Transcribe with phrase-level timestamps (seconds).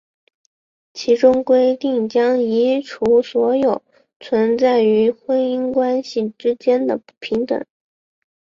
[0.93, 3.83] 其中规定将移除所有
[4.19, 7.63] 存在于婚姻关系之间的不平等。